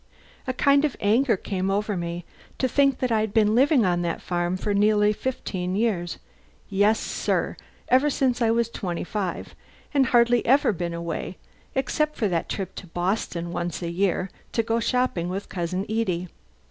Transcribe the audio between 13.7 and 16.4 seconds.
a year to go shopping with cousin Edie.